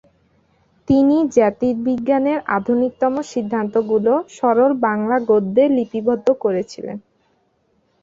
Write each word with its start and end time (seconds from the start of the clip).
তিনি 0.87 1.17
জ্যোতির্বিজ্ঞানের 1.33 2.39
আধুনিকতম 2.57 3.13
সিদ্ধান্তগুলি 3.31 4.05
সরল 4.35 4.71
বাংলা 4.85 5.17
গদ্যে 5.29 5.63
লিপিবদ্ধ 5.75 6.27
করেছিলেন। 6.43 6.97